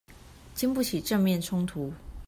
[0.55, 1.93] 禁不起正面衝突